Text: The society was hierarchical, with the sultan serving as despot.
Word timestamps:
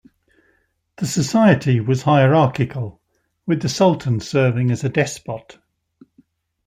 The 0.95 1.05
society 1.05 1.79
was 1.79 2.01
hierarchical, 2.01 2.99
with 3.45 3.61
the 3.61 3.69
sultan 3.69 4.19
serving 4.19 4.71
as 4.71 4.81
despot. 4.81 5.59